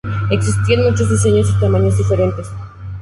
Existían 0.31 0.81
muchos 0.83 1.11
diseños 1.11 1.47
y 1.51 1.59
tamaños 1.59 1.95
diferentes. 1.95 2.49